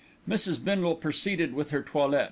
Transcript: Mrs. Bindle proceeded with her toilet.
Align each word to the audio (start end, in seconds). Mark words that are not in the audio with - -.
Mrs. 0.27 0.63
Bindle 0.63 0.95
proceeded 0.95 1.53
with 1.53 1.69
her 1.69 1.83
toilet. 1.83 2.19